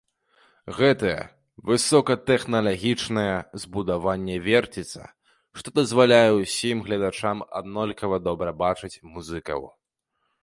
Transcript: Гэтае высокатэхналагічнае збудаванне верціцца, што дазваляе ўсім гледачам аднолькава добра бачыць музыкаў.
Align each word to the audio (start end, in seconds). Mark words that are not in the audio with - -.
Гэтае 0.77 1.17
высокатэхналагічнае 1.69 3.35
збудаванне 3.65 4.37
верціцца, 4.47 5.03
што 5.59 5.67
дазваляе 5.79 6.31
ўсім 6.39 6.77
гледачам 6.87 7.43
аднолькава 7.59 8.17
добра 8.29 8.55
бачыць 8.63 8.97
музыкаў. 9.13 9.61